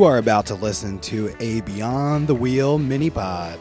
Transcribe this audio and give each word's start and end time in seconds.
You 0.00 0.06
are 0.06 0.16
about 0.16 0.46
to 0.46 0.54
listen 0.54 0.98
to 1.00 1.30
a 1.40 1.60
Beyond 1.60 2.26
the 2.26 2.34
Wheel 2.34 2.78
mini 2.78 3.10
pod. 3.10 3.58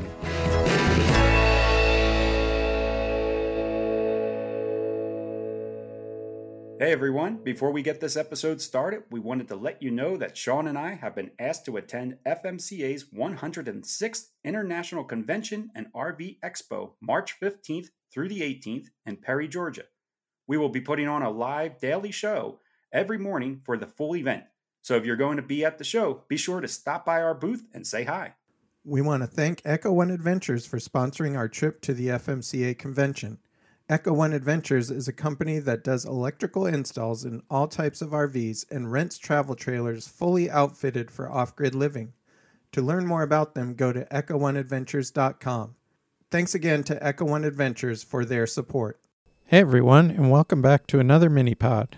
Hey 6.79 6.93
everyone, 6.93 7.43
before 7.43 7.71
we 7.71 7.81
get 7.81 7.99
this 7.99 8.15
episode 8.15 8.61
started, 8.61 9.03
we 9.11 9.19
wanted 9.19 9.49
to 9.49 9.57
let 9.57 9.83
you 9.83 9.91
know 9.91 10.15
that 10.15 10.37
Sean 10.37 10.65
and 10.65 10.77
I 10.77 10.93
have 10.93 11.13
been 11.13 11.31
asked 11.37 11.65
to 11.65 11.75
attend 11.75 12.19
FMCA's 12.25 13.03
106th 13.13 14.27
International 14.45 15.03
Convention 15.03 15.71
and 15.75 15.91
RV 15.91 16.37
Expo 16.39 16.91
March 17.01 17.37
15th 17.37 17.87
through 18.13 18.29
the 18.29 18.39
18th 18.39 18.85
in 19.05 19.17
Perry, 19.17 19.49
Georgia. 19.49 19.83
We 20.47 20.55
will 20.55 20.69
be 20.69 20.79
putting 20.79 21.09
on 21.09 21.21
a 21.21 21.29
live 21.29 21.81
daily 21.81 22.11
show 22.11 22.61
every 22.93 23.17
morning 23.17 23.59
for 23.65 23.77
the 23.77 23.87
full 23.87 24.15
event. 24.15 24.45
So 24.81 24.95
if 24.95 25.05
you're 25.05 25.15
going 25.15 25.37
to 25.37 25.43
be 25.43 25.63
at 25.65 25.77
the 25.77 25.83
show, 25.83 26.23
be 26.27 26.37
sure 26.37 26.61
to 26.61 26.67
stop 26.67 27.05
by 27.05 27.21
our 27.21 27.35
booth 27.35 27.65
and 27.73 27.85
say 27.85 28.05
hi. 28.05 28.35
We 28.83 29.01
want 29.01 29.23
to 29.23 29.27
thank 29.27 29.61
Echo 29.65 29.91
One 29.91 30.09
Adventures 30.09 30.65
for 30.65 30.77
sponsoring 30.77 31.37
our 31.37 31.47
trip 31.47 31.81
to 31.81 31.93
the 31.93 32.07
FMCA 32.07 32.77
convention. 32.77 33.39
Echo 33.89 34.13
One 34.13 34.33
Adventures 34.33 34.89
is 34.89 35.07
a 35.07 35.13
company 35.13 35.59
that 35.59 35.83
does 35.83 36.05
electrical 36.05 36.65
installs 36.65 37.25
in 37.25 37.41
all 37.49 37.67
types 37.67 38.01
of 38.01 38.11
RVs 38.11 38.65
and 38.71 38.91
rents 38.91 39.17
travel 39.17 39.55
trailers 39.55 40.07
fully 40.07 40.49
outfitted 40.49 41.11
for 41.11 41.29
off 41.29 41.55
grid 41.55 41.75
living. 41.75 42.13
To 42.71 42.81
learn 42.81 43.05
more 43.05 43.23
about 43.23 43.55
them, 43.55 43.73
go 43.73 43.91
to 43.91 44.05
echo1adventures.com. 44.05 45.75
Thanks 46.31 46.53
again 46.53 46.83
to 46.83 47.03
Echo 47.03 47.25
One 47.25 47.43
Adventures 47.43 48.03
for 48.03 48.23
their 48.23 48.45
support. 48.45 48.99
Hey 49.45 49.59
everyone, 49.59 50.11
and 50.11 50.29
welcome 50.29 50.61
back 50.61 50.85
to 50.87 50.99
another 50.99 51.29
mini 51.29 51.55
pod. 51.55 51.97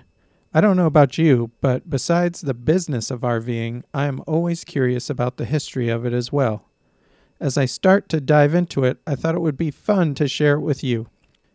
I 0.54 0.60
don't 0.60 0.76
know 0.76 0.86
about 0.86 1.18
you, 1.18 1.52
but 1.62 1.90
besides 1.90 2.42
the 2.42 2.54
business 2.54 3.10
of 3.10 3.22
RVing, 3.22 3.84
I 3.94 4.08
am 4.08 4.22
always 4.28 4.66
curious 4.66 5.09
about 5.09 5.38
the 5.38 5.46
history 5.46 5.88
of 5.88 6.06
it 6.06 6.12
as 6.12 6.34
well. 6.34 6.66
As 7.40 7.58
I 7.58 7.64
start 7.64 8.09
to 8.09 8.20
dive 8.20 8.53
into 8.53 8.84
it, 8.84 8.98
I 9.08 9.16
thought 9.16 9.36
it 9.36 9.42
would 9.42 9.56
be 9.56 9.72
fun 9.72 10.14
to 10.16 10.28
share 10.28 10.56
it 10.56 10.59
with 10.59 10.84
you. 10.84 11.08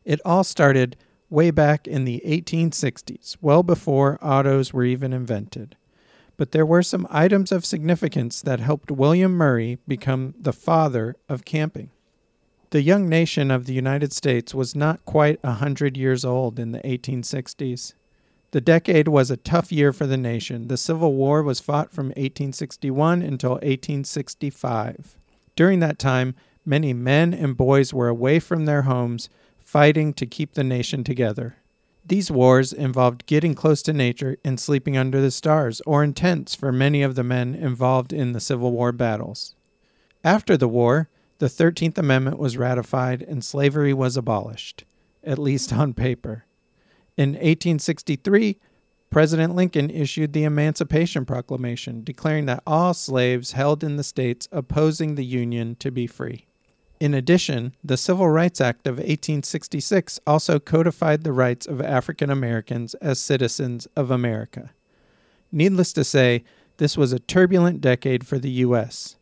It 0.07 0.23
all 0.25 0.45
started 0.45 0.97
way 1.29 1.51
back 1.51 1.87
in 1.87 2.07
the 2.07 2.23
1860s, 2.25 3.37
well 3.43 3.63
before 3.63 4.19
autos 4.23 4.73
were 4.73 4.85
even 4.85 5.13
invented. 5.13 5.77
But 6.39 6.53
there 6.53 6.67
were 6.67 6.83
some 6.83 7.07
items 7.11 7.53
of 7.53 7.67
significance 7.67 8.41
that 8.41 8.61
helped 8.61 8.91
William 8.91 9.33
Murray 9.33 9.79
become 9.87 10.35
the 10.41 10.55
father 10.55 11.17
of 11.29 11.45
camping. 11.45 11.91
The 12.71 12.81
young 12.81 13.11
nation 13.11 13.51
of 13.51 13.67
the 13.67 13.75
United 13.75 14.15
States 14.15 14.55
was 14.55 14.75
not 14.75 15.05
quite 15.05 15.39
a 15.43 15.53
hundred 15.53 15.99
years 15.99 16.25
old 16.25 16.59
in 16.59 16.73
the 16.73 16.81
1860s. 16.81 17.93
The 18.57 18.63
decade 18.63 19.09
was 19.09 19.31
a 19.31 19.37
tough 19.37 19.71
year 19.71 19.93
for 19.93 20.07
the 20.07 20.17
nation. 20.17 20.69
The 20.69 20.79
Civil 20.79 21.13
War 21.13 21.43
was 21.43 21.61
fought 21.61 21.93
from 21.93 22.07
1861 22.07 23.21
until 23.21 23.51
1865. 23.51 25.19
During 25.55 25.81
that 25.81 25.99
time, 25.99 26.35
many 26.65 26.95
men 26.95 27.35
and 27.35 27.55
boys 27.55 27.93
were 27.93 28.09
away 28.09 28.39
from 28.39 28.65
their 28.65 28.85
homes, 28.85 29.29
fighting 29.59 30.15
to 30.15 30.25
keep 30.25 30.55
the 30.55 30.65
nation 30.65 31.05
together. 31.05 31.57
These 32.03 32.31
wars 32.31 32.73
involved 32.73 33.27
getting 33.27 33.55
close 33.55 33.83
to 33.83 33.93
nature 33.93 34.39
and 34.43 34.59
sleeping 34.59 34.97
under 34.97 35.21
the 35.21 35.31
stars, 35.31 35.83
or 35.85 36.03
in 36.03 36.15
tents 36.15 36.55
for 36.55 36.73
many 36.73 37.03
of 37.03 37.15
the 37.15 37.23
men 37.23 37.55
involved 37.55 38.11
in 38.11 38.33
the 38.33 38.41
Civil 38.41 38.73
War 38.73 38.91
battles. 38.91 39.55
After 40.25 40.57
the 40.57 40.67
war, 40.67 41.11
the 41.41 41.49
13th 41.49 41.99
Amendment 41.99 42.39
was 42.39 42.57
ratified 42.57 43.21
and 43.21 43.45
slavery 43.45 43.93
was 43.93 44.17
abolished, 44.17 44.85
at 45.23 45.39
least 45.39 45.75
on 45.75 45.93
paper. 45.93 46.47
In 47.17 47.31
1863, 47.31 48.59
President 49.11 49.55
Lincoln 49.55 49.89
issued 49.89 50.33
the 50.33 50.45
Emancipation 50.45 51.25
Proclamation, 51.25 52.05
declaring 52.05 52.47
that 52.47 52.63
all 52.67 52.93
slaves 52.93 53.53
held 53.53 53.83
in 53.83 53.97
the 53.97 54.05
states 54.05 54.49
opposing 54.53 55.15
the 55.15 55.25
Union 55.25 55.77
to 55.77 55.91
be 55.91 56.07
free. 56.07 56.47
In 56.99 57.15
addition, 57.15 57.75
the 57.85 57.97
Civil 57.97 58.29
Rights 58.29 58.61
Act 58.61 58.87
of 58.87 58.97
1866 58.97 60.19
also 60.27 60.59
codified 60.59 61.25
the 61.25 61.33
rights 61.33 61.67
of 61.67 61.81
African 61.81 62.31
Americans 62.31 62.95
as 62.95 63.19
citizens 63.19 63.87
of 63.97 64.11
America. 64.11 64.71
Needless 65.53 65.93
to 65.95 66.05
say, 66.05 66.45
this 66.79 66.97
was 66.97 67.13
a 67.13 67.19
turbulent 67.19 67.81
decade 67.81 68.27
for 68.27 68.39
the 68.39 68.51
U.S. 68.51 69.17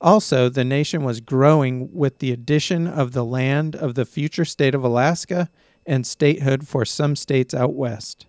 Also, 0.00 0.48
the 0.48 0.64
nation 0.64 1.04
was 1.04 1.20
growing 1.20 1.92
with 1.92 2.18
the 2.18 2.32
addition 2.32 2.86
of 2.86 3.12
the 3.12 3.24
land 3.24 3.76
of 3.76 3.94
the 3.94 4.04
future 4.04 4.44
state 4.44 4.74
of 4.74 4.84
Alaska 4.84 5.48
and 5.86 6.06
statehood 6.06 6.66
for 6.66 6.84
some 6.84 7.16
states 7.16 7.54
out 7.54 7.74
west. 7.74 8.26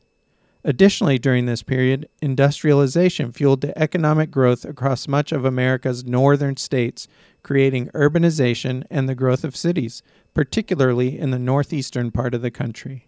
Additionally, 0.64 1.18
during 1.18 1.46
this 1.46 1.64
period, 1.64 2.10
industrialization 2.22 3.32
fueled 3.32 3.62
the 3.62 3.78
economic 3.78 4.30
growth 4.30 4.66
across 4.66 5.08
much 5.08 5.32
of 5.32 5.46
America's 5.46 6.04
northern 6.04 6.58
states, 6.58 7.08
creating 7.42 7.88
urbanization 7.90 8.84
and 8.90 9.08
the 9.08 9.16
growth 9.16 9.46
of 9.46 9.56
cities, 9.56 10.04
particularly 10.34 11.18
in 11.18 11.32
the 11.32 11.40
northeastern 11.40 12.12
part 12.12 12.34
of 12.34 12.42
the 12.42 12.52
country. 12.52 13.08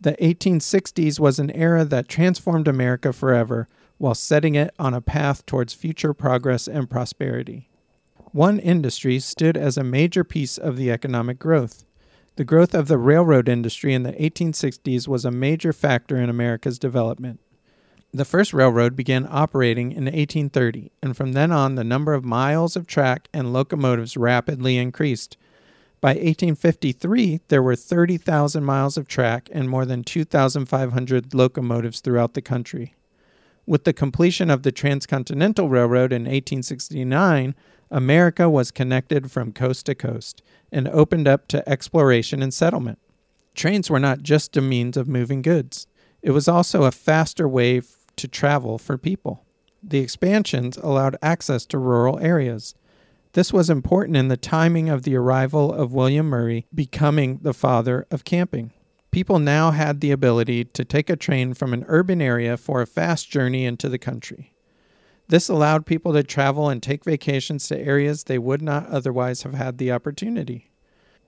The 0.00 0.12
1860s 0.12 1.18
was 1.18 1.38
an 1.38 1.50
era 1.50 1.84
that 1.84 2.08
transformed 2.08 2.68
America 2.68 3.12
forever 3.12 3.68
while 3.98 4.14
setting 4.14 4.54
it 4.54 4.72
on 4.78 4.94
a 4.94 5.00
path 5.00 5.44
towards 5.44 5.74
future 5.74 6.14
progress 6.14 6.68
and 6.68 6.88
prosperity. 6.88 7.68
One 8.32 8.58
industry 8.60 9.18
stood 9.18 9.56
as 9.56 9.76
a 9.76 9.84
major 9.84 10.22
piece 10.22 10.56
of 10.56 10.76
the 10.76 10.90
economic 10.90 11.38
growth. 11.38 11.84
The 12.40 12.46
growth 12.46 12.74
of 12.74 12.88
the 12.88 12.96
railroad 12.96 13.50
industry 13.50 13.92
in 13.92 14.02
the 14.02 14.14
1860s 14.14 15.06
was 15.06 15.26
a 15.26 15.30
major 15.30 15.74
factor 15.74 16.16
in 16.16 16.30
America's 16.30 16.78
development. 16.78 17.38
The 18.14 18.24
first 18.24 18.54
railroad 18.54 18.96
began 18.96 19.28
operating 19.30 19.92
in 19.92 20.04
1830, 20.06 20.90
and 21.02 21.14
from 21.14 21.34
then 21.34 21.52
on, 21.52 21.74
the 21.74 21.84
number 21.84 22.14
of 22.14 22.24
miles 22.24 22.76
of 22.76 22.86
track 22.86 23.28
and 23.34 23.52
locomotives 23.52 24.16
rapidly 24.16 24.78
increased. 24.78 25.36
By 26.00 26.12
1853, 26.12 27.42
there 27.48 27.62
were 27.62 27.76
30,000 27.76 28.64
miles 28.64 28.96
of 28.96 29.06
track 29.06 29.50
and 29.52 29.68
more 29.68 29.84
than 29.84 30.02
2,500 30.02 31.34
locomotives 31.34 32.00
throughout 32.00 32.32
the 32.32 32.40
country. 32.40 32.94
With 33.66 33.84
the 33.84 33.92
completion 33.92 34.48
of 34.48 34.62
the 34.62 34.72
Transcontinental 34.72 35.68
Railroad 35.68 36.10
in 36.10 36.22
1869, 36.22 37.54
America 37.90 38.48
was 38.48 38.70
connected 38.70 39.30
from 39.30 39.52
coast 39.52 39.86
to 39.86 39.94
coast 39.94 40.42
and 40.70 40.86
opened 40.88 41.26
up 41.26 41.48
to 41.48 41.68
exploration 41.68 42.42
and 42.42 42.54
settlement. 42.54 42.98
Trains 43.54 43.90
were 43.90 43.98
not 43.98 44.22
just 44.22 44.56
a 44.56 44.60
means 44.60 44.96
of 44.96 45.08
moving 45.08 45.42
goods, 45.42 45.86
it 46.22 46.30
was 46.30 46.48
also 46.48 46.84
a 46.84 46.92
faster 46.92 47.48
way 47.48 47.82
to 48.16 48.28
travel 48.28 48.78
for 48.78 48.98
people. 48.98 49.44
The 49.82 49.98
expansions 49.98 50.76
allowed 50.76 51.16
access 51.22 51.64
to 51.66 51.78
rural 51.78 52.18
areas. 52.20 52.74
This 53.32 53.52
was 53.52 53.70
important 53.70 54.16
in 54.16 54.28
the 54.28 54.36
timing 54.36 54.88
of 54.88 55.04
the 55.04 55.16
arrival 55.16 55.72
of 55.72 55.94
William 55.94 56.26
Murray 56.26 56.66
becoming 56.74 57.38
the 57.42 57.54
father 57.54 58.06
of 58.10 58.24
camping. 58.24 58.72
People 59.10 59.38
now 59.38 59.70
had 59.70 60.00
the 60.00 60.10
ability 60.10 60.64
to 60.64 60.84
take 60.84 61.08
a 61.08 61.16
train 61.16 61.54
from 61.54 61.72
an 61.72 61.84
urban 61.88 62.20
area 62.20 62.56
for 62.56 62.82
a 62.82 62.86
fast 62.86 63.30
journey 63.30 63.64
into 63.64 63.88
the 63.88 63.98
country. 63.98 64.52
This 65.30 65.48
allowed 65.48 65.86
people 65.86 66.12
to 66.14 66.24
travel 66.24 66.68
and 66.68 66.82
take 66.82 67.04
vacations 67.04 67.68
to 67.68 67.78
areas 67.78 68.24
they 68.24 68.36
would 68.36 68.60
not 68.60 68.88
otherwise 68.88 69.44
have 69.44 69.54
had 69.54 69.78
the 69.78 69.92
opportunity. 69.92 70.72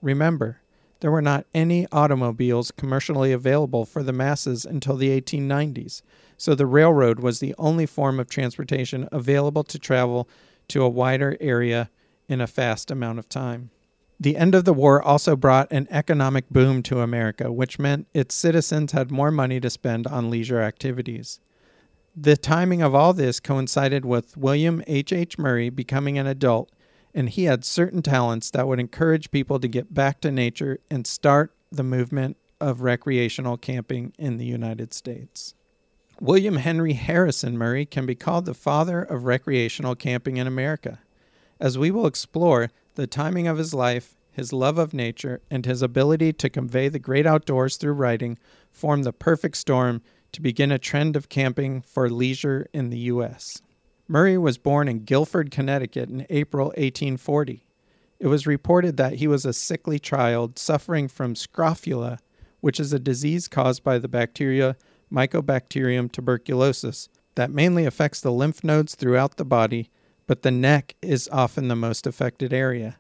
Remember, 0.03 0.59
There 0.99 1.11
were 1.11 1.23
not 1.23 1.47
any 1.53 1.89
automobiles 1.91 2.71
commercially 2.71 3.33
available 3.33 3.85
for 3.85 4.05
the 4.05 4.13
masses 4.13 4.65
until 4.65 4.97
the 4.97 5.21
1890s, 5.21 6.03
so 6.37 6.55
the 6.55 6.65
railroad 6.65 7.19
was 7.19 7.41
the 7.41 7.57
only 7.59 7.87
form 7.87 8.21
of 8.21 8.31
transportation 8.31 9.09
available 9.11 9.65
to 9.65 9.81
travel 9.81 10.29
to 10.69 10.85
a 10.85 10.89
wider 10.89 11.37
area 11.41 11.91
in 12.29 12.41
a 12.41 12.47
fast 12.47 12.93
amount 12.93 13.19
of 13.19 13.29
time. 13.29 13.71
The 14.21 14.37
end 14.37 14.55
of 14.55 14.65
the 14.65 14.73
war 14.73 15.03
also 15.03 15.35
brought 15.35 15.73
an 15.73 15.89
economic 15.91 16.49
boom 16.51 16.85
to 16.85 17.01
America, 17.01 17.51
which 17.51 17.81
meant 17.81 18.07
its 18.15 18.37
citizens 18.37 18.93
had 18.93 19.11
more 19.11 19.33
money 19.33 19.59
to 19.59 19.71
spend 19.71 20.07
on 20.07 20.31
leisure 20.31 20.61
activities. 20.61 21.41
The 22.15 22.37
timing 22.37 22.83
of 22.83 22.95
all 22.95 23.15
this 23.15 23.41
coincided 23.41 24.05
with 24.05 24.37
William 24.37 24.83
H. 24.87 25.15
H. 25.15 25.39
Murray 25.39 25.71
becoming 25.71 26.19
an 26.19 26.27
adult, 26.27 26.71
and 27.15 27.31
he 27.31 27.45
had 27.45 27.65
certain 27.65 28.03
talents 28.03 28.51
that 28.51 28.69
would 28.69 28.79
encourage 28.79 29.31
people 29.31 29.59
to 29.59 29.67
get 29.67 29.95
back 29.95 30.21
to 30.21 30.31
nature 30.31 30.79
and 30.91 31.07
start 31.07 31.55
the 31.71 31.83
movement 31.83 32.37
of 32.61 32.83
recreational 32.83 33.57
camping 33.57 34.13
in 34.19 34.37
the 34.37 34.45
United 34.45 34.93
States. 34.93 35.55
William 36.21 36.57
Henry 36.57 36.93
Harrison 36.93 37.57
Murray 37.57 37.87
can 37.87 38.05
be 38.05 38.15
called 38.15 38.45
the 38.45 38.53
father 38.53 39.03
of 39.03 39.25
recreational 39.25 39.95
camping 39.95 40.37
in 40.37 40.47
America. 40.47 41.01
As 41.59 41.79
we 41.79 41.91
will 41.91 42.07
explore, 42.07 42.71
the 42.95 43.07
timing 43.07 43.49
of 43.49 43.57
his 43.57 43.73
life, 43.73 44.15
his 44.31 44.53
love 44.53 44.77
of 44.77 44.93
nature, 44.93 45.41
and 45.51 45.65
his 45.65 45.81
ability 45.81 46.35
to 46.35 46.51
convey 46.51 46.91
the 46.91 46.99
great 46.99 47.27
outdoors 47.27 47.79
through 47.79 47.95
writing 47.95 48.39
form 48.71 49.03
the 49.03 49.15
perfect 49.15 49.57
storm 49.57 50.03
to 50.33 50.41
begin 50.41 50.73
a 50.73 50.79
trend 50.79 51.17
of 51.17 51.29
camping 51.29 51.83
for 51.83 52.09
leisure 52.09 52.67
in 52.73 52.91
the 52.91 52.99
U.S. 52.99 53.61
Murray 54.09 54.37
was 54.37 54.59
born 54.59 54.89
in 54.89 55.05
Guilford, 55.05 55.51
Connecticut 55.51 56.09
in 56.09 56.27
April 56.29 56.67
1840. 56.69 57.67
It 58.19 58.27
was 58.27 58.47
reported 58.47 58.97
that 58.97 59.15
he 59.15 59.27
was 59.27 59.45
a 59.45 59.53
sickly 59.53 59.99
child 59.99 60.59
suffering 60.59 61.09
from 61.09 61.35
scrofula, 61.35 62.19
which 62.61 62.79
is 62.79 62.93
a 62.93 62.99
disease 62.99 63.49
caused 63.49 63.83
by 63.83 63.99
the 63.99 64.09
bacteria 64.09 64.77
Mycobacterium 65.13 66.11
tuberculosis 66.11 67.09
that 67.35 67.51
mainly 67.51 67.85
affects 67.85 68.21
the 68.21 68.33
lymph 68.33 68.63
nodes 68.63 68.95
throughout 68.95 69.37
the 69.37 69.45
body, 69.45 69.91
but 70.27 70.43
the 70.43 70.51
neck 70.51 70.95
is 71.03 71.29
often 71.33 71.69
the 71.69 71.77
most 71.77 72.07
affected 72.07 72.53
area. 72.53 72.99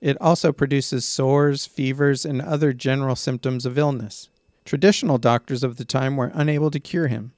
It 0.00 0.16
also 0.20 0.52
produces 0.52 1.06
sores, 1.06 1.66
fevers, 1.66 2.24
and 2.24 2.40
other 2.40 2.72
general 2.72 3.16
symptoms 3.16 3.66
of 3.66 3.78
illness. 3.78 4.28
Traditional 4.68 5.16
doctors 5.16 5.64
of 5.64 5.76
the 5.76 5.84
time 5.86 6.18
were 6.18 6.30
unable 6.34 6.70
to 6.72 6.78
cure 6.78 7.06
him. 7.06 7.32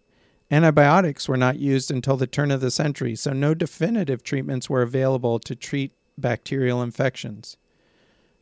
Antibiotics 0.51 1.29
were 1.29 1.37
not 1.37 1.61
used 1.61 1.89
until 1.89 2.17
the 2.17 2.27
turn 2.27 2.51
of 2.51 2.61
the 2.61 2.73
century, 2.73 3.15
so 3.15 3.33
no 3.33 3.55
definitive 3.55 4.25
treatments 4.25 4.69
were 4.69 4.83
available 4.83 5.39
to 5.39 5.55
treat 5.55 5.93
bacterial 6.19 6.83
infections. 6.83 7.57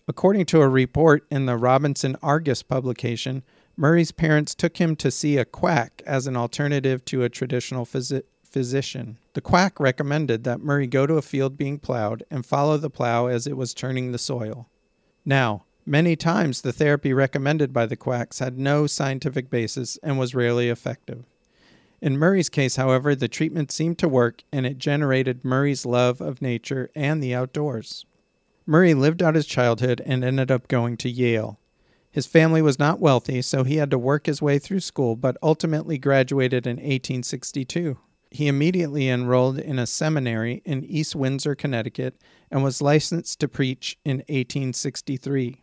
According 0.08 0.46
to 0.46 0.62
a 0.62 0.68
report 0.70 1.26
in 1.30 1.44
the 1.44 1.58
Robinson 1.58 2.16
Argus 2.22 2.62
publication, 2.62 3.42
Murray's 3.76 4.10
parents 4.10 4.54
took 4.54 4.78
him 4.78 4.96
to 4.96 5.10
see 5.10 5.36
a 5.36 5.44
quack 5.44 6.00
as 6.06 6.26
an 6.26 6.34
alternative 6.34 7.04
to 7.04 7.24
a 7.24 7.28
traditional 7.28 7.84
phys- 7.84 8.22
physician. 8.42 9.18
The 9.34 9.42
quack 9.42 9.78
recommended 9.78 10.44
that 10.44 10.62
Murray 10.62 10.86
go 10.86 11.06
to 11.06 11.18
a 11.18 11.22
field 11.22 11.58
being 11.58 11.78
plowed 11.78 12.24
and 12.30 12.46
follow 12.46 12.78
the 12.78 12.88
plow 12.88 13.26
as 13.26 13.46
it 13.46 13.58
was 13.58 13.74
turning 13.74 14.12
the 14.12 14.18
soil. 14.18 14.66
Now, 15.26 15.66
Many 15.88 16.16
times, 16.16 16.60
the 16.60 16.72
therapy 16.74 17.14
recommended 17.14 17.72
by 17.72 17.86
the 17.86 17.96
quacks 17.96 18.40
had 18.40 18.58
no 18.58 18.86
scientific 18.86 19.48
basis 19.48 19.96
and 20.02 20.18
was 20.18 20.34
rarely 20.34 20.68
effective. 20.68 21.24
In 22.02 22.18
Murray's 22.18 22.50
case, 22.50 22.76
however, 22.76 23.14
the 23.14 23.26
treatment 23.26 23.72
seemed 23.72 23.96
to 24.00 24.06
work 24.06 24.42
and 24.52 24.66
it 24.66 24.76
generated 24.76 25.46
Murray's 25.46 25.86
love 25.86 26.20
of 26.20 26.42
nature 26.42 26.90
and 26.94 27.22
the 27.22 27.34
outdoors. 27.34 28.04
Murray 28.66 28.92
lived 28.92 29.22
out 29.22 29.34
his 29.34 29.46
childhood 29.46 30.02
and 30.04 30.22
ended 30.22 30.50
up 30.50 30.68
going 30.68 30.98
to 30.98 31.08
Yale. 31.08 31.58
His 32.10 32.26
family 32.26 32.60
was 32.60 32.78
not 32.78 33.00
wealthy, 33.00 33.40
so 33.40 33.64
he 33.64 33.76
had 33.76 33.90
to 33.90 33.98
work 33.98 34.26
his 34.26 34.42
way 34.42 34.58
through 34.58 34.80
school, 34.80 35.16
but 35.16 35.38
ultimately 35.42 35.96
graduated 35.96 36.66
in 36.66 36.76
1862. 36.76 37.96
He 38.30 38.46
immediately 38.46 39.08
enrolled 39.08 39.58
in 39.58 39.78
a 39.78 39.86
seminary 39.86 40.60
in 40.66 40.84
East 40.84 41.16
Windsor, 41.16 41.54
Connecticut, 41.54 42.20
and 42.50 42.62
was 42.62 42.82
licensed 42.82 43.40
to 43.40 43.48
preach 43.48 43.96
in 44.04 44.18
1863. 44.28 45.62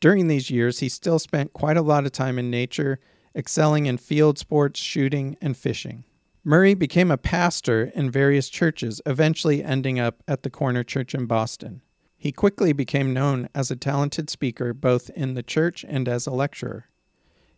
During 0.00 0.28
these 0.28 0.50
years, 0.50 0.80
he 0.80 0.88
still 0.88 1.18
spent 1.18 1.52
quite 1.52 1.76
a 1.76 1.82
lot 1.82 2.06
of 2.06 2.12
time 2.12 2.38
in 2.38 2.50
nature, 2.50 2.98
excelling 3.36 3.86
in 3.86 3.98
field 3.98 4.38
sports, 4.38 4.80
shooting, 4.80 5.36
and 5.40 5.56
fishing. 5.56 6.04
Murray 6.42 6.72
became 6.72 7.10
a 7.10 7.18
pastor 7.18 7.92
in 7.94 8.10
various 8.10 8.48
churches, 8.48 9.02
eventually 9.04 9.62
ending 9.62 10.00
up 10.00 10.22
at 10.26 10.42
the 10.42 10.48
Corner 10.48 10.82
Church 10.82 11.14
in 11.14 11.26
Boston. 11.26 11.82
He 12.16 12.32
quickly 12.32 12.72
became 12.72 13.12
known 13.12 13.48
as 13.54 13.70
a 13.70 13.76
talented 13.76 14.30
speaker 14.30 14.72
both 14.72 15.10
in 15.10 15.34
the 15.34 15.42
church 15.42 15.84
and 15.86 16.08
as 16.08 16.26
a 16.26 16.30
lecturer. 16.30 16.86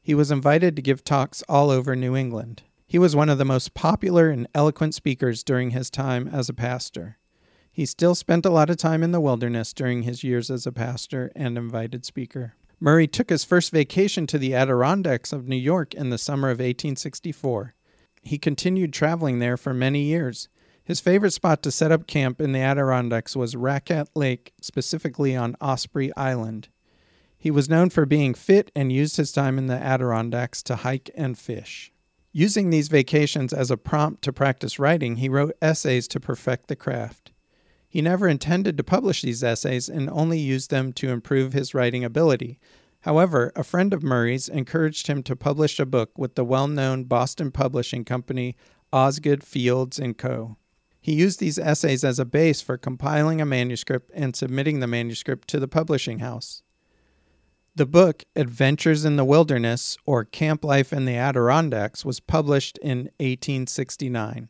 He 0.03 0.15
was 0.15 0.33
invited 0.33 0.75
to 0.75 0.83
give 0.83 1.05
talks 1.05 1.45
all 1.49 1.71
over 1.71 1.95
New 1.95 2.17
England. 2.17 2.63
He 2.87 2.99
was 2.99 3.15
one 3.15 3.29
of 3.29 3.39
the 3.39 3.45
most 3.45 3.73
popular 3.73 4.31
and 4.31 4.49
eloquent 4.53 4.97
speakers 4.97 5.45
during 5.45 5.71
his 5.71 5.91
time 5.91 6.27
as 6.27 6.49
a 6.49 6.55
pastor. 6.55 7.19
He 7.73 7.87
still 7.87 8.15
spent 8.15 8.45
a 8.45 8.51
lot 8.51 8.69
of 8.69 8.77
time 8.77 9.03
in 9.03 9.13
the 9.13 9.21
wilderness 9.21 9.73
during 9.73 10.03
his 10.03 10.23
years 10.23 10.51
as 10.51 10.67
a 10.67 10.73
pastor 10.73 11.33
and 11.35 11.57
invited 11.57 12.05
speaker. 12.05 12.55
Murray 12.79 13.07
took 13.07 13.31
his 13.31 13.45
first 13.45 13.71
vacation 13.71 14.27
to 14.27 14.39
the 14.39 14.55
Adirondacks 14.55 15.33
of 15.33 15.49
New 15.49 15.57
York 15.57 15.95
in 15.95 16.11
the 16.11 16.19
summer 16.19 16.49
of 16.49 16.59
1864. 16.59 17.75
He 18.23 18.37
continued 18.37 18.93
traveling 18.93 19.39
there 19.39 19.57
for 19.57 19.73
many 19.73 20.03
years. 20.03 20.51
His 20.85 21.01
favorite 21.01 21.33
spot 21.33 21.63
to 21.63 21.71
set 21.71 21.91
up 21.91 22.07
camp 22.07 22.43
in 22.43 22.53
the 22.53 22.61
Adirondacks 22.61 23.35
was 23.35 23.57
Raquette 23.57 24.11
Lake, 24.15 24.53
specifically 24.61 25.35
on 25.35 25.57
Osprey 25.61 26.15
Island. 26.15 26.69
He 27.39 27.51
was 27.51 27.71
known 27.71 27.89
for 27.89 28.05
being 28.05 28.35
fit 28.35 28.71
and 28.77 28.93
used 28.93 29.17
his 29.17 29.33
time 29.33 29.57
in 29.57 29.67
the 29.67 29.75
Adirondacks 29.75 30.63
to 30.65 30.77
hike 30.77 31.11
and 31.17 31.39
fish. 31.39 31.91
Using 32.33 32.71
these 32.71 32.89
vacations 32.89 33.53
as 33.53 33.71
a 33.71 33.77
prompt 33.77 34.23
to 34.23 34.33
practice 34.33 34.79
writing, 34.79 35.17
he 35.17 35.29
wrote 35.29 35.57
essays 35.63 36.07
to 36.09 36.21
perfect 36.21 36.69
the 36.69 36.77
craft. 36.77 37.32
He 37.93 38.01
never 38.01 38.27
intended 38.27 38.79
to 38.79 38.85
publish 38.85 39.21
these 39.21 39.45
essays 39.45 39.87
and 39.87 40.09
only 40.09 40.39
used 40.39 40.71
them 40.71 40.95
to 40.95 41.11
improve 41.11 41.53
his 41.53 41.75
writing 41.75 42.05
ability. 42.05 42.59
However, 43.01 43.53
a 43.55 43.63
friend 43.63 43.93
of 43.93 44.03
Murray's 44.03 44.49
encouraged 44.49 45.09
him 45.09 45.23
to 45.25 45.37
publish 45.37 45.79
a 45.79 45.85
book 45.85 46.17
with 46.17 46.35
the 46.35 46.43
well-known 46.43 47.05
Boston 47.05 47.51
publishing 47.51 48.07
company 48.07 48.57
Osgood 48.95 49.45
Fields 49.45 49.99
and 49.99 50.17
Co. 50.17 50.57
He 51.03 51.13
used 51.13 51.39
these 51.39 51.59
essays 51.59 52.03
as 52.03 52.19
a 52.19 52.25
base 52.25 52.63
for 52.63 52.79
compiling 52.79 53.43
a 53.43 53.45
manuscript 53.45 54.11
and 54.15 54.35
submitting 54.35 54.81
the 54.81 54.87
manuscript 54.87 55.47
to 55.49 55.61
the 55.61 55.69
publishing 55.69 56.21
house. 56.21 56.63
The 57.75 57.85
book, 57.85 58.25
Adventures 58.35 59.05
in 59.05 59.17
the 59.17 59.25
Wilderness 59.27 59.99
or 60.07 60.25
Camp 60.25 60.65
Life 60.65 60.95
in 60.95 61.05
the 61.05 61.17
Adirondacks, 61.17 62.07
was 62.07 62.21
published 62.21 62.79
in 62.79 63.11
1869. 63.21 64.49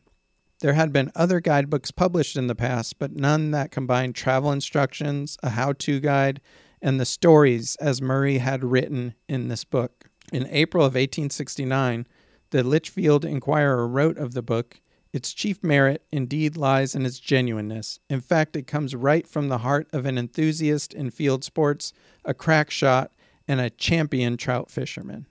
There 0.63 0.73
had 0.73 0.93
been 0.93 1.11
other 1.13 1.41
guidebooks 1.41 1.91
published 1.91 2.37
in 2.37 2.47
the 2.47 2.55
past, 2.55 2.97
but 2.97 3.11
none 3.11 3.51
that 3.51 3.69
combined 3.69 4.15
travel 4.15 4.49
instructions, 4.49 5.37
a 5.43 5.49
how 5.49 5.73
to 5.73 5.99
guide, 5.99 6.39
and 6.81 6.97
the 6.97 7.05
stories 7.05 7.75
as 7.81 8.01
Murray 8.01 8.37
had 8.37 8.63
written 8.63 9.13
in 9.27 9.49
this 9.49 9.65
book. 9.65 10.05
In 10.31 10.47
April 10.49 10.85
of 10.85 10.93
1869, 10.93 12.07
the 12.51 12.63
Litchfield 12.63 13.25
Inquirer 13.25 13.85
wrote 13.85 14.17
of 14.17 14.33
the 14.33 14.41
book 14.41 14.79
Its 15.11 15.33
chief 15.33 15.61
merit 15.61 16.05
indeed 16.13 16.55
lies 16.55 16.95
in 16.95 17.05
its 17.05 17.19
genuineness. 17.19 17.99
In 18.09 18.21
fact, 18.21 18.55
it 18.55 18.65
comes 18.65 18.95
right 18.95 19.27
from 19.27 19.49
the 19.49 19.57
heart 19.57 19.89
of 19.91 20.05
an 20.05 20.17
enthusiast 20.17 20.93
in 20.93 21.09
field 21.09 21.43
sports, 21.43 21.91
a 22.23 22.33
crack 22.33 22.71
shot, 22.71 23.11
and 23.49 23.59
a 23.59 23.69
champion 23.69 24.37
trout 24.37 24.71
fisherman. 24.71 25.27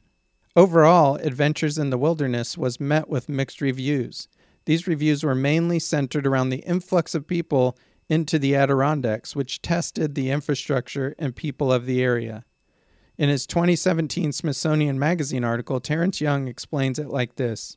Overall, 0.55 1.17
Adventures 1.17 1.79
in 1.79 1.89
the 1.89 1.97
Wilderness 1.97 2.59
was 2.59 2.79
met 2.79 3.09
with 3.09 3.31
mixed 3.31 3.63
reviews. 3.63 4.29
These 4.65 4.87
reviews 4.87 5.25
were 5.25 5.35
mainly 5.35 5.79
centered 5.79 6.27
around 6.27 6.51
the 6.51 6.59
influx 6.59 7.15
of 7.15 7.27
people 7.27 7.77
into 8.09 8.39
the 8.39 8.55
Adirondacks, 8.55 9.35
which 9.35 9.63
tested 9.63 10.15
the 10.15 10.31
infrastructure 10.31 11.15
and 11.19 11.35
people 11.35 11.73
of 11.73 11.87
the 11.87 12.03
area. 12.03 12.45
In 13.19 13.29
his 13.29 13.47
2017 13.47 14.33
Smithsonian 14.33 14.99
Magazine 14.99 15.45
article, 15.45 15.81
Terrence 15.81 16.21
Young 16.21 16.49
explains 16.49 16.99
it 16.99 17.09
like 17.09 17.37
this 17.37 17.77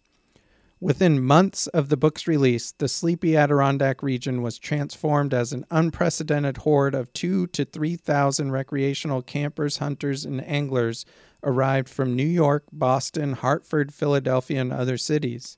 Within 0.81 1.23
months 1.23 1.67
of 1.67 1.89
the 1.89 1.97
book's 1.97 2.27
release, 2.27 2.73
the 2.73 2.87
sleepy 2.87 3.35
Adirondack 3.37 4.03
region 4.03 4.41
was 4.41 4.59
transformed 4.59 5.33
as 5.33 5.53
an 5.53 5.65
unprecedented 5.71 6.57
horde 6.57 6.93
of 6.93 7.11
two 7.13 7.47
to 7.47 7.63
3,000 7.63 8.51
recreational 8.51 9.21
campers, 9.21 9.77
hunters, 9.77 10.25
and 10.25 10.45
anglers 10.45 11.05
arrived 11.43 11.87
from 11.87 12.15
New 12.15 12.27
York, 12.27 12.65
Boston, 12.71 13.33
Hartford, 13.33 13.93
Philadelphia, 13.93 14.59
and 14.59 14.73
other 14.73 14.97
cities. 14.97 15.57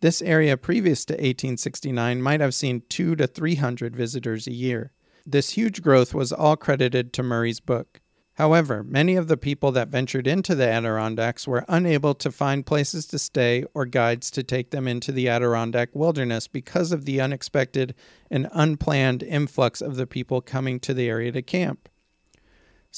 This 0.00 0.22
area 0.22 0.56
previous 0.56 1.04
to 1.06 1.14
1869 1.14 2.22
might 2.22 2.40
have 2.40 2.54
seen 2.54 2.84
two 2.88 3.16
to 3.16 3.26
300 3.26 3.96
visitors 3.96 4.46
a 4.46 4.52
year. 4.52 4.92
This 5.26 5.50
huge 5.50 5.82
growth 5.82 6.14
was 6.14 6.32
all 6.32 6.56
credited 6.56 7.12
to 7.14 7.24
Murray's 7.24 7.58
book. 7.58 8.00
However, 8.34 8.84
many 8.84 9.16
of 9.16 9.26
the 9.26 9.36
people 9.36 9.72
that 9.72 9.88
ventured 9.88 10.28
into 10.28 10.54
the 10.54 10.68
Adirondacks 10.68 11.48
were 11.48 11.64
unable 11.68 12.14
to 12.14 12.30
find 12.30 12.64
places 12.64 13.06
to 13.06 13.18
stay 13.18 13.64
or 13.74 13.86
guides 13.86 14.30
to 14.30 14.44
take 14.44 14.70
them 14.70 14.86
into 14.86 15.10
the 15.10 15.28
Adirondack 15.28 15.88
wilderness 15.92 16.46
because 16.46 16.92
of 16.92 17.04
the 17.04 17.20
unexpected 17.20 17.96
and 18.30 18.48
unplanned 18.52 19.24
influx 19.24 19.80
of 19.80 19.96
the 19.96 20.06
people 20.06 20.40
coming 20.40 20.78
to 20.78 20.94
the 20.94 21.08
area 21.08 21.32
to 21.32 21.42
camp. 21.42 21.88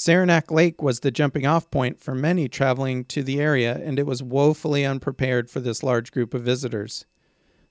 Saranac 0.03 0.51
Lake 0.51 0.81
was 0.81 1.01
the 1.01 1.11
jumping 1.11 1.45
off 1.45 1.71
point 1.71 2.01
for 2.01 2.15
many 2.15 2.49
traveling 2.49 3.05
to 3.05 3.23
the 3.23 3.39
area, 3.39 3.79
and 3.85 3.99
it 3.99 4.07
was 4.07 4.23
woefully 4.23 4.83
unprepared 4.83 5.51
for 5.51 5.61
this 5.61 5.83
large 5.83 6.11
group 6.11 6.33
of 6.33 6.41
visitors. 6.41 7.05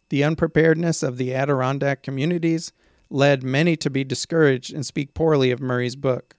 The 0.09 0.23
unpreparedness 0.23 1.01
of 1.01 1.17
the 1.17 1.33
Adirondack 1.33 2.03
communities 2.03 2.71
led 3.09 3.41
many 3.41 3.75
to 3.77 3.89
be 3.89 4.03
discouraged 4.03 4.71
and 4.71 4.85
speak 4.85 5.15
poorly 5.15 5.49
of 5.49 5.59
Murray's 5.59 5.95
book. 5.95 6.35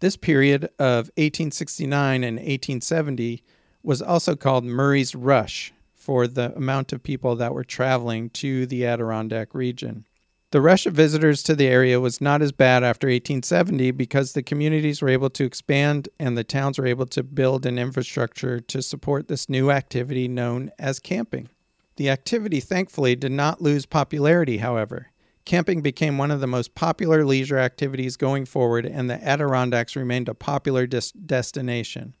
This 0.00 0.16
period 0.16 0.64
of 0.78 1.10
1869 1.18 2.24
and 2.24 2.38
1870 2.38 3.42
was 3.82 4.00
also 4.00 4.34
called 4.34 4.64
Murray's 4.64 5.14
Rush 5.14 5.74
for 5.94 6.26
the 6.26 6.56
amount 6.56 6.90
of 6.94 7.02
people 7.02 7.36
that 7.36 7.52
were 7.52 7.64
traveling 7.64 8.30
to 8.30 8.64
the 8.64 8.86
Adirondack 8.86 9.54
region. 9.54 10.06
The 10.54 10.60
rush 10.60 10.86
of 10.86 10.94
visitors 10.94 11.42
to 11.42 11.56
the 11.56 11.66
area 11.66 11.98
was 11.98 12.20
not 12.20 12.40
as 12.40 12.52
bad 12.52 12.84
after 12.84 13.08
1870 13.08 13.90
because 13.90 14.34
the 14.34 14.42
communities 14.44 15.02
were 15.02 15.08
able 15.08 15.28
to 15.30 15.42
expand 15.42 16.08
and 16.20 16.38
the 16.38 16.44
towns 16.44 16.78
were 16.78 16.86
able 16.86 17.06
to 17.06 17.24
build 17.24 17.66
an 17.66 17.76
infrastructure 17.76 18.60
to 18.60 18.80
support 18.80 19.26
this 19.26 19.48
new 19.48 19.72
activity 19.72 20.28
known 20.28 20.70
as 20.78 21.00
camping. 21.00 21.48
The 21.96 22.08
activity 22.08 22.60
thankfully 22.60 23.16
did 23.16 23.32
not 23.32 23.62
lose 23.62 23.84
popularity, 23.84 24.58
however. 24.58 25.10
Camping 25.44 25.82
became 25.82 26.18
one 26.18 26.30
of 26.30 26.38
the 26.38 26.46
most 26.46 26.76
popular 26.76 27.24
leisure 27.24 27.58
activities 27.58 28.16
going 28.16 28.44
forward, 28.44 28.86
and 28.86 29.10
the 29.10 29.20
Adirondacks 29.24 29.96
remained 29.96 30.28
a 30.28 30.34
popular 30.34 30.86
des- 30.86 31.18
destination. 31.26 32.14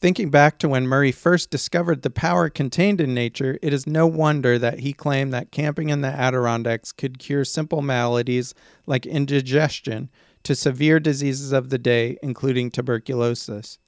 Thinking 0.00 0.30
back 0.30 0.58
to 0.58 0.68
when 0.68 0.86
Murray 0.86 1.12
first 1.12 1.50
discovered 1.50 2.00
the 2.00 2.08
power 2.08 2.48
contained 2.48 3.02
in 3.02 3.12
nature, 3.12 3.58
it 3.60 3.74
is 3.74 3.86
no 3.86 4.06
wonder 4.06 4.58
that 4.58 4.78
he 4.78 4.94
claimed 4.94 5.30
that 5.34 5.52
camping 5.52 5.90
in 5.90 6.00
the 6.00 6.08
Adirondacks 6.08 6.90
could 6.90 7.18
cure 7.18 7.44
simple 7.44 7.82
maladies 7.82 8.54
like 8.86 9.04
indigestion 9.04 10.08
to 10.42 10.54
severe 10.54 11.00
diseases 11.00 11.52
of 11.52 11.68
the 11.68 11.76
day, 11.76 12.16
including 12.22 12.70
tuberculosis. 12.70 13.78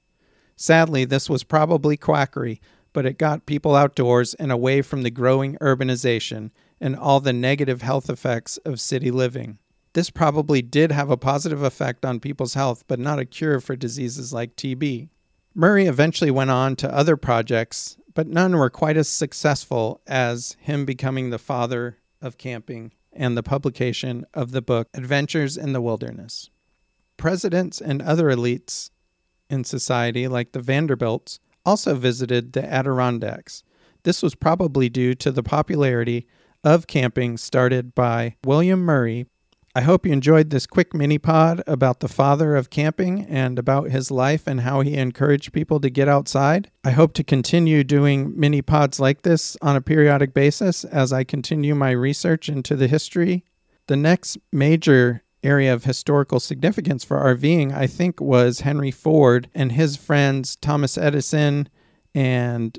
Sadly, 0.55 1.03
this 1.03 1.31
was 1.31 1.43
probably 1.43 1.97
quackery, 1.97 2.61
but 2.93 3.07
it 3.07 3.17
got 3.17 3.47
people 3.47 3.75
outdoors 3.75 4.35
and 4.35 4.51
away 4.51 4.83
from 4.83 5.01
the 5.01 5.09
growing 5.09 5.55
urbanization 5.55 6.51
and 6.79 6.95
all 6.95 7.21
the 7.21 7.33
negative 7.33 7.81
health 7.81 8.07
effects 8.07 8.57
of 8.57 8.79
city 8.79 9.09
living. 9.09 9.57
This 9.93 10.11
probably 10.11 10.61
did 10.61 10.91
have 10.91 11.09
a 11.09 11.17
positive 11.17 11.63
effect 11.63 12.05
on 12.05 12.19
people's 12.19 12.53
health, 12.53 12.83
but 12.87 12.99
not 12.99 13.17
a 13.17 13.25
cure 13.25 13.59
for 13.59 13.75
diseases 13.75 14.31
like 14.31 14.55
TB. 14.55 15.09
Murray 15.55 15.85
eventually 15.85 16.31
went 16.31 16.49
on 16.49 16.75
to 16.77 16.93
other 16.93 17.15
projects, 17.15 17.97
but 18.13 18.27
none 18.27 18.57
were 18.57 18.69
quite 18.69 18.97
as 18.97 19.07
successful 19.07 20.01
as 20.07 20.57
him 20.59 20.83
becoming 20.83 21.29
the 21.29 21.37
father 21.37 21.97
of 22.21 22.37
camping 22.37 22.91
and 23.11 23.37
the 23.37 23.43
publication 23.43 24.25
of 24.33 24.51
the 24.51 24.61
book 24.61 24.87
Adventures 24.95 25.55
in 25.55 25.73
the 25.73 25.81
Wilderness. 25.81 26.49
Presidents 27.17 27.79
and 27.79 28.01
other 28.01 28.29
elites 28.29 28.89
in 29.47 29.63
society, 29.63 30.27
like 30.27 30.53
the 30.53 30.59
Vanderbilts, 30.59 31.39
also 31.63 31.93
visited 31.93 32.53
the 32.53 32.65
Adirondacks. 32.65 33.63
This 34.03 34.23
was 34.23 34.33
probably 34.33 34.89
due 34.89 35.13
to 35.15 35.31
the 35.31 35.43
popularity 35.43 36.27
of 36.63 36.87
camping 36.87 37.37
started 37.37 37.93
by 37.93 38.35
William 38.43 38.79
Murray 38.79 39.27
I 39.75 39.81
hope 39.81 40.05
you 40.05 40.13
enjoyed 40.13 40.51
this 40.51 40.67
quick 40.67 40.93
mini 40.93 41.17
pod 41.17 41.63
about 41.65 41.99
the 41.99 42.07
father 42.07 42.55
of 42.55 42.69
camping 42.69 43.25
and 43.25 43.57
about 43.57 43.89
his 43.89 44.11
life 44.11 44.45
and 44.45 44.61
how 44.61 44.81
he 44.81 44.93
encouraged 44.93 45.51
people 45.51 45.79
to 45.79 45.89
get 45.89 46.07
outside. 46.07 46.69
I 46.83 46.91
hope 46.91 47.13
to 47.13 47.23
continue 47.23 47.83
doing 47.83 48.39
mini 48.39 48.61
pods 48.61 48.99
like 48.99 49.23
this 49.23 49.57
on 49.63 49.75
a 49.75 49.81
periodic 49.81 50.31
basis 50.31 50.83
as 50.83 51.11
I 51.11 51.23
continue 51.23 51.73
my 51.73 51.89
research 51.89 52.49
into 52.49 52.75
the 52.75 52.87
history. 52.87 53.45
The 53.87 53.95
next 53.95 54.37
major 54.51 55.23
area 55.41 55.73
of 55.73 55.85
historical 55.85 56.39
significance 56.39 57.03
for 57.03 57.17
RVing, 57.17 57.75
I 57.75 57.87
think, 57.87 58.21
was 58.21 58.59
Henry 58.59 58.91
Ford 58.91 59.49
and 59.55 59.71
his 59.71 59.97
friends 59.97 60.55
Thomas 60.55 60.99
Edison 60.99 61.67
and 62.13 62.77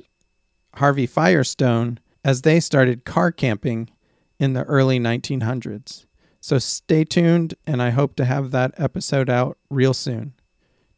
Harvey 0.76 1.06
Firestone 1.06 1.98
as 2.24 2.42
they 2.42 2.60
started 2.60 3.04
car 3.04 3.32
camping 3.32 3.90
in 4.38 4.52
the 4.52 4.62
early 4.62 5.00
1900s. 5.00 6.06
So 6.44 6.58
stay 6.58 7.04
tuned, 7.04 7.54
and 7.66 7.80
I 7.80 7.88
hope 7.88 8.16
to 8.16 8.24
have 8.26 8.50
that 8.50 8.74
episode 8.76 9.30
out 9.30 9.56
real 9.70 9.94
soon. 9.94 10.34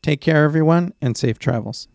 Take 0.02 0.20
care, 0.20 0.42
everyone, 0.42 0.92
and 1.00 1.16
safe 1.16 1.38
travels. 1.38 1.86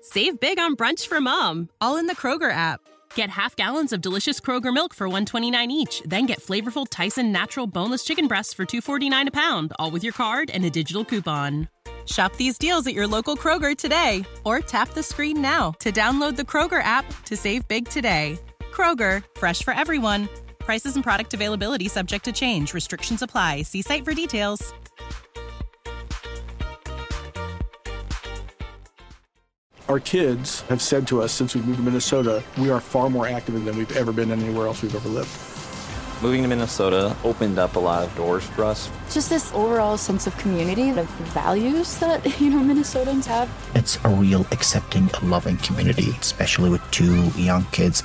Save 0.00 0.40
big 0.40 0.58
on 0.58 0.74
brunch 0.74 1.06
for 1.06 1.20
mom, 1.20 1.68
all 1.80 1.98
in 1.98 2.08
the 2.08 2.16
Kroger 2.16 2.50
app. 2.50 2.80
Get 3.14 3.30
half 3.30 3.54
gallons 3.54 3.92
of 3.92 4.00
delicious 4.00 4.40
Kroger 4.40 4.74
milk 4.74 4.92
for 4.92 5.06
129 5.06 5.70
each, 5.70 6.02
then 6.04 6.26
get 6.26 6.42
flavorful 6.42 6.84
Tyson 6.90 7.30
natural 7.30 7.68
boneless 7.68 8.02
chicken 8.02 8.26
breasts 8.26 8.52
for 8.52 8.64
249 8.64 9.28
a 9.28 9.30
pound, 9.30 9.72
all 9.78 9.92
with 9.92 10.02
your 10.02 10.14
card 10.14 10.50
and 10.50 10.64
a 10.64 10.70
digital 10.70 11.04
coupon. 11.04 11.68
Shop 12.06 12.34
these 12.38 12.58
deals 12.58 12.88
at 12.88 12.94
your 12.94 13.06
local 13.06 13.36
Kroger 13.36 13.76
today 13.76 14.24
or 14.44 14.58
tap 14.58 14.94
the 14.94 15.02
screen 15.04 15.40
now 15.40 15.70
to 15.78 15.92
download 15.92 16.34
the 16.34 16.42
Kroger 16.42 16.82
app 16.82 17.04
to 17.26 17.36
save 17.36 17.68
big 17.68 17.88
today. 17.88 18.36
Kroger, 18.72 19.22
fresh 19.36 19.62
for 19.62 19.72
everyone. 19.74 20.28
Prices 20.64 20.94
and 20.94 21.02
product 21.02 21.34
availability 21.34 21.88
subject 21.88 22.24
to 22.24 22.32
change. 22.32 22.72
Restrictions 22.72 23.22
apply. 23.22 23.62
See 23.62 23.82
site 23.82 24.04
for 24.04 24.14
details. 24.14 24.72
Our 29.88 29.98
kids 29.98 30.62
have 30.62 30.80
said 30.80 31.06
to 31.08 31.20
us 31.20 31.32
since 31.32 31.54
we 31.54 31.60
moved 31.60 31.78
to 31.78 31.82
Minnesota, 31.82 32.42
we 32.56 32.70
are 32.70 32.80
far 32.80 33.10
more 33.10 33.26
active 33.26 33.62
than 33.64 33.76
we've 33.76 33.94
ever 33.96 34.12
been 34.12 34.30
anywhere 34.30 34.66
else 34.66 34.80
we've 34.80 34.94
ever 34.94 35.08
lived. 35.08 35.28
Moving 36.22 36.42
to 36.42 36.48
Minnesota 36.48 37.16
opened 37.24 37.58
up 37.58 37.74
a 37.74 37.80
lot 37.80 38.04
of 38.04 38.16
doors 38.16 38.44
for 38.44 38.64
us. 38.64 38.88
Just 39.12 39.28
this 39.28 39.52
overall 39.52 39.98
sense 39.98 40.28
of 40.28 40.38
community, 40.38 40.90
of 40.90 41.06
values 41.34 41.98
that, 41.98 42.24
you 42.40 42.48
know, 42.48 42.60
Minnesotans 42.60 43.26
have. 43.26 43.50
It's 43.74 43.98
a 44.04 44.08
real 44.08 44.46
accepting, 44.52 45.10
loving 45.24 45.56
community, 45.58 46.10
especially 46.20 46.70
with 46.70 46.80
two 46.92 47.26
young 47.30 47.64
kids 47.72 48.04